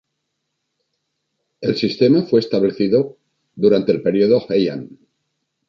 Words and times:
El 1.61 1.75
sistema 1.77 2.23
fue 2.23 2.39
establecido 2.39 3.19
durante 3.55 3.91
el 3.91 4.01
período 4.01 4.43
Heian. 4.49 4.97